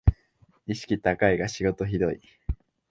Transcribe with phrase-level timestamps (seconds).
[0.65, 2.19] 意識高いが仕事ひどい